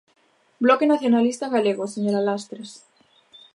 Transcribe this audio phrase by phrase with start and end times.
[0.65, 2.71] Bloque Nacionalista Galego, señora Lastres.